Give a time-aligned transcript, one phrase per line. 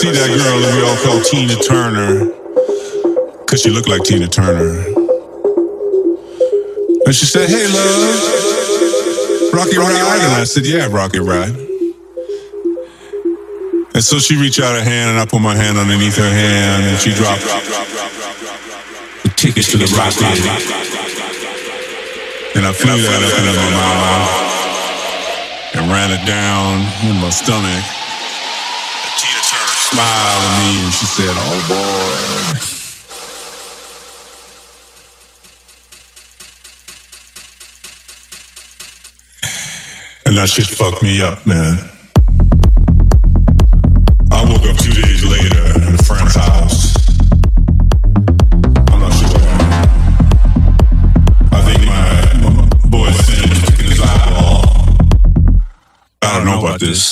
[0.00, 2.32] See that girl that we all call Tina Turner,
[3.44, 4.80] cause she looked like Tina Turner.
[7.04, 10.24] And she said, hey love, Rocky Ride?
[10.24, 11.52] And I said, yeah, Rocky Ride.
[13.92, 16.84] And so she reached out her hand, and I put my hand underneath her hand,
[16.88, 17.44] and she dropped
[19.20, 20.24] the tickets to the rocket.
[22.56, 24.32] And I flew that up into my mouth
[25.76, 27.99] and ran it down in my stomach.
[29.92, 32.70] Smiled at me and she said, Oh boy.
[40.26, 41.76] And that shit fucked me up, man.
[44.30, 46.94] I woke up two days later in a friend's house.
[48.92, 49.42] I'm not sure.
[51.50, 53.48] I think my, my boy Sin
[53.88, 54.62] his eyeball.
[56.22, 57.09] I don't know about this.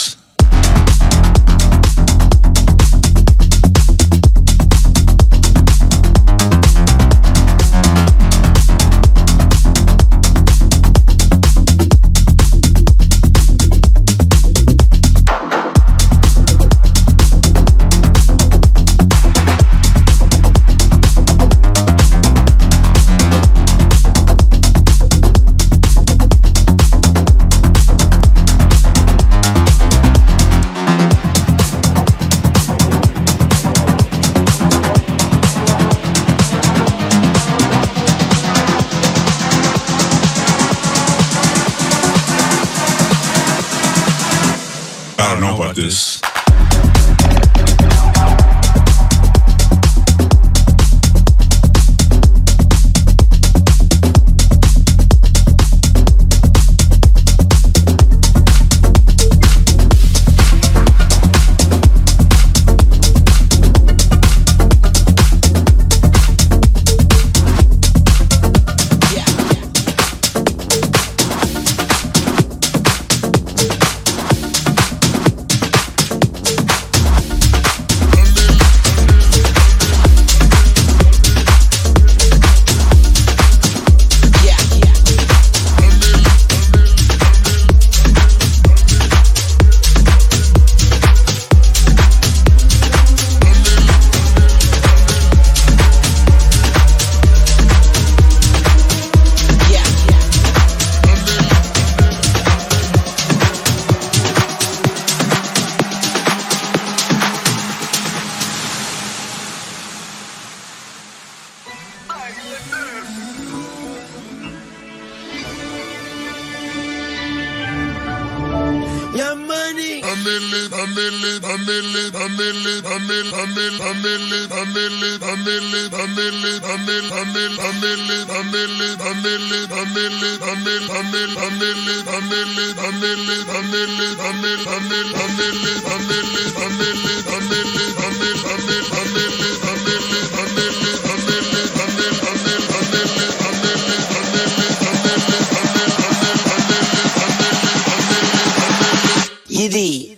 [149.78, 150.17] easy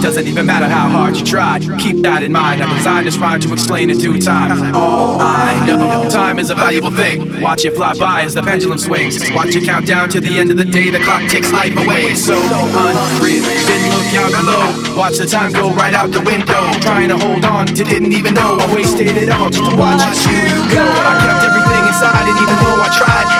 [0.00, 1.60] It doesn't even matter how hard you try.
[1.76, 2.62] Keep that in mind.
[2.62, 4.74] I'm designed this rhyme to explain in due time.
[4.74, 7.38] All I know, time is a valuable thing.
[7.42, 9.20] Watch it fly by as the pendulum swings.
[9.36, 10.88] Watch it count down to the end of the day.
[10.88, 12.14] The clock takes life away.
[12.14, 13.44] So unreal.
[13.44, 14.96] Didn't look out below.
[14.96, 16.72] Watch the time go right out the window.
[16.80, 20.00] Trying to hold on to didn't even know I wasted it all just to watch
[20.24, 20.80] you go.
[20.80, 23.39] I kept everything inside, and even though I tried,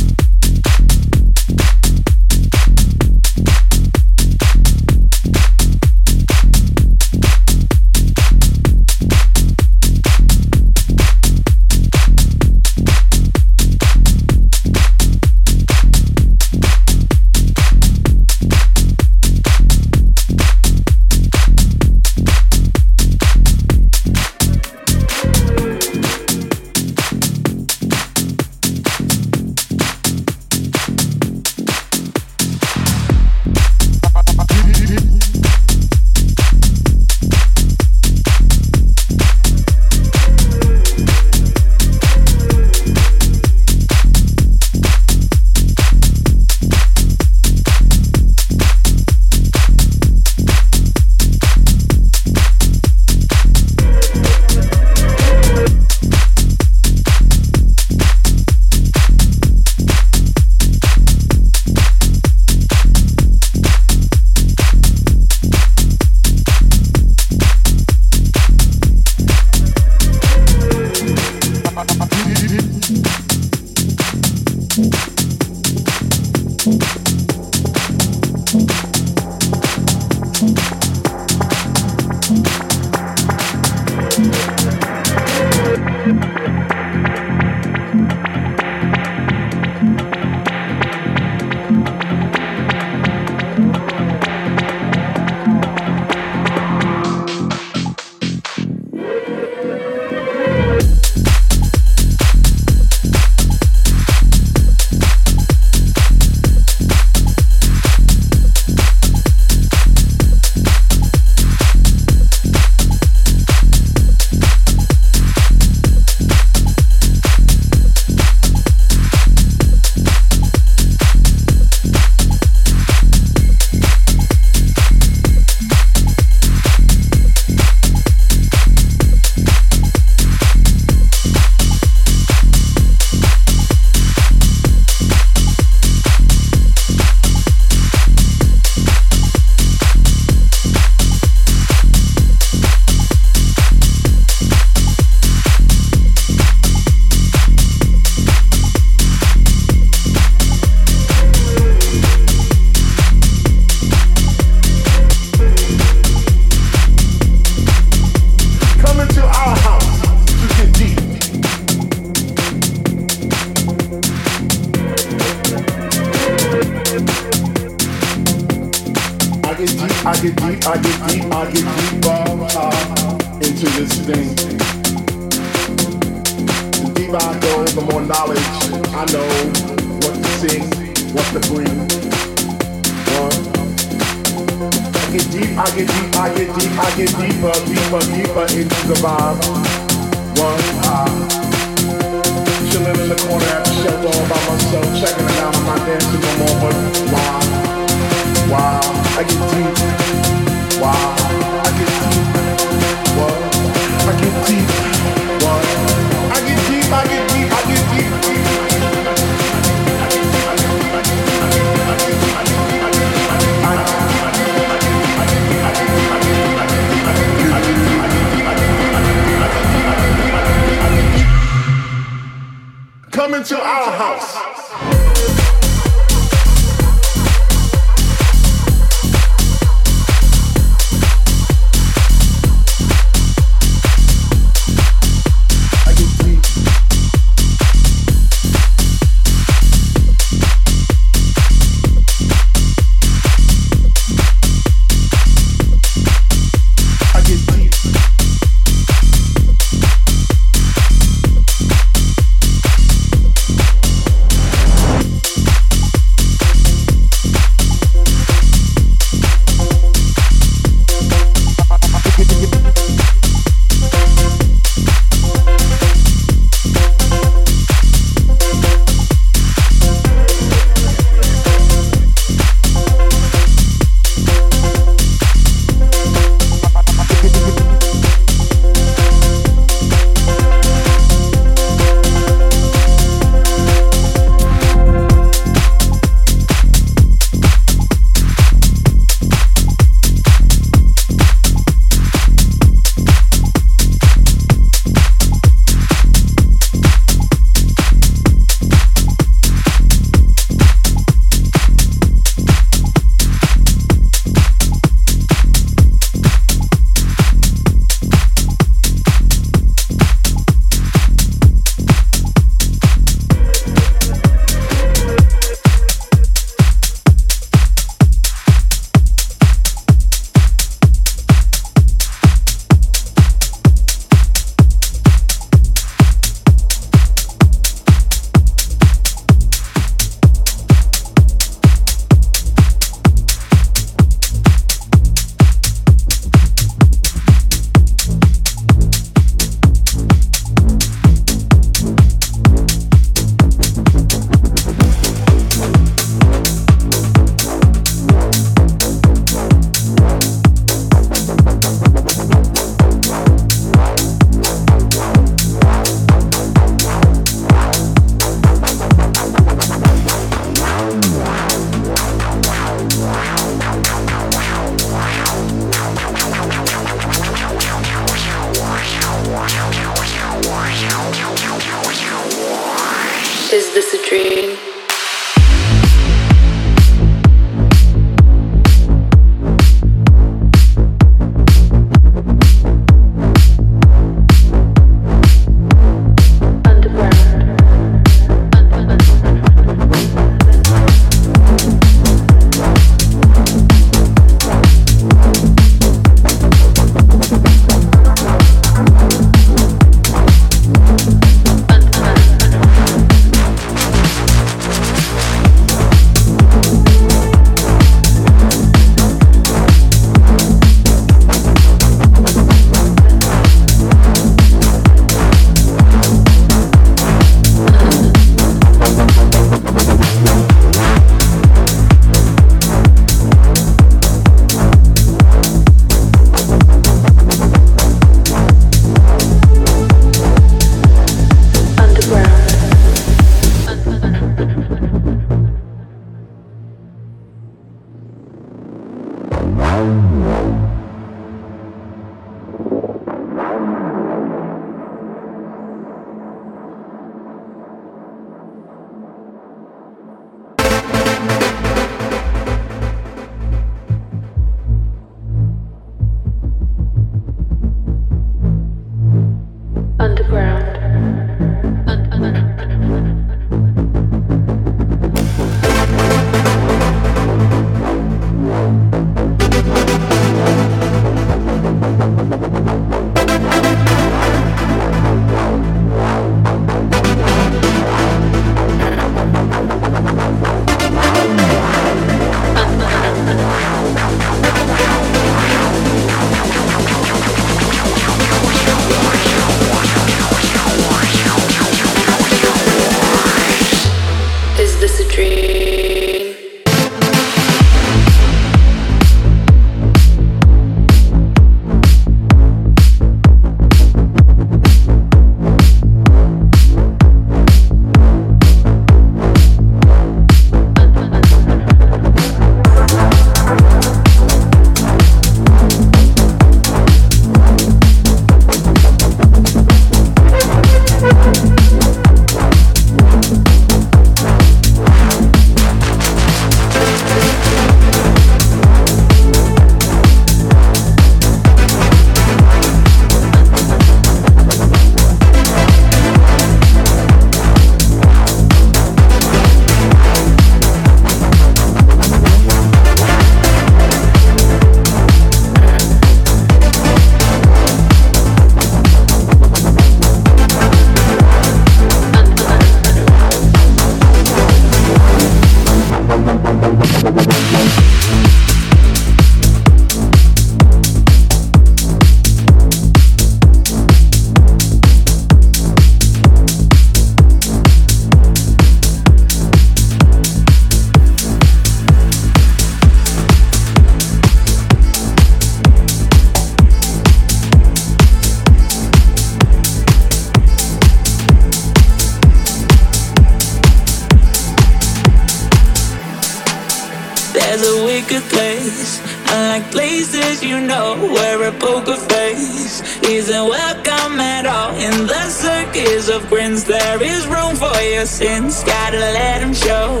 [593.28, 594.70] isn't welcome at all.
[594.76, 598.62] In the circus of grins, there is room for your sins.
[598.62, 600.00] Gotta let them show.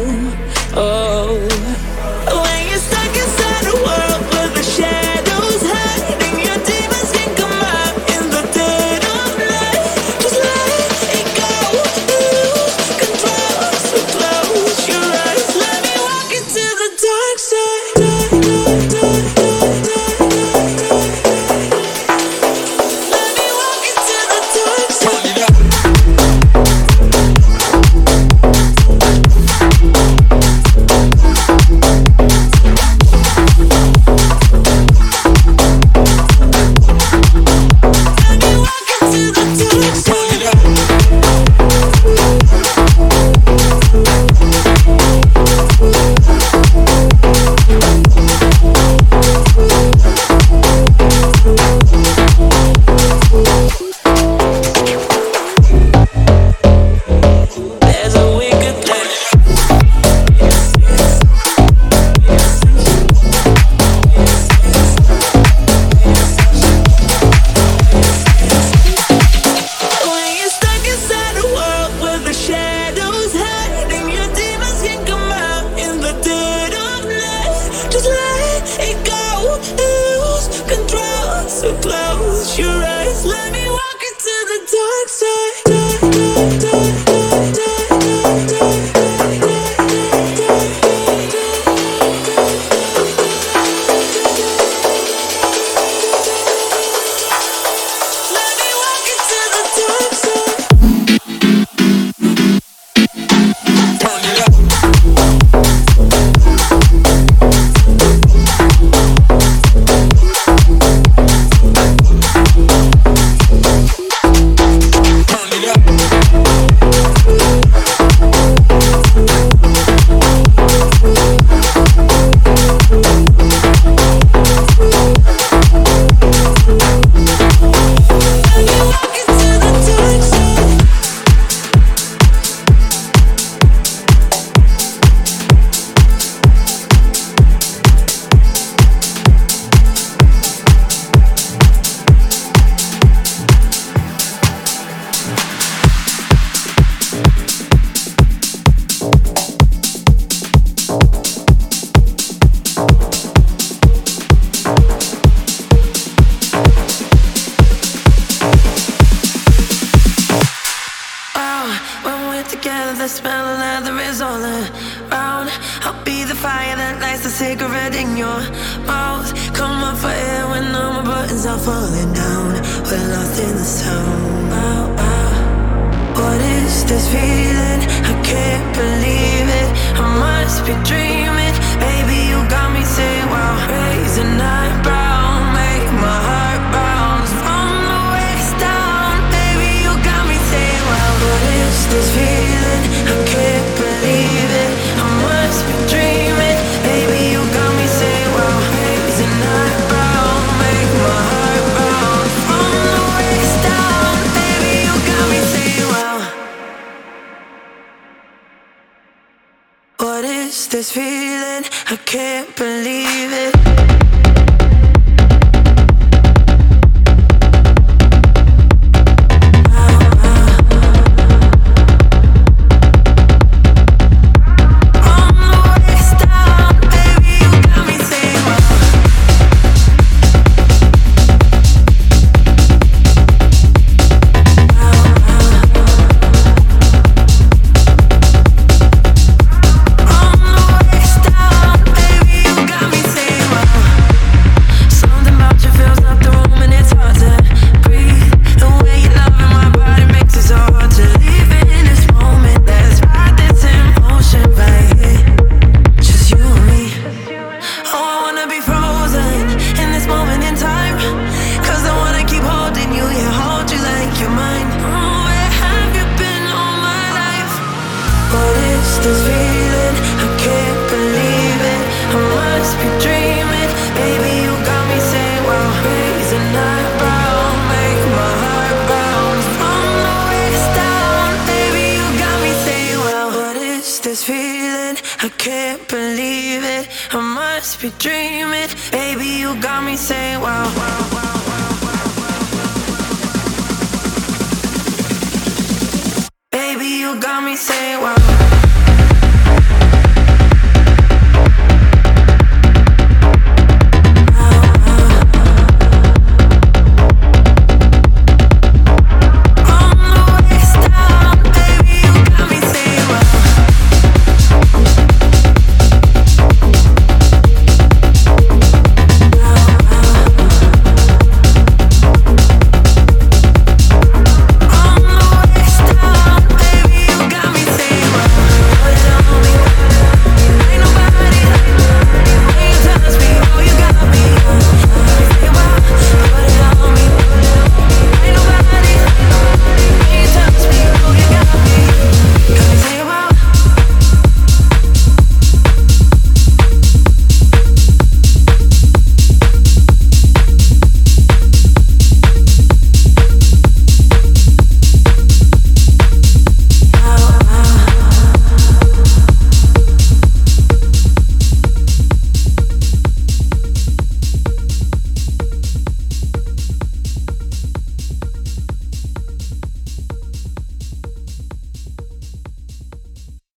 [0.76, 1.85] Oh.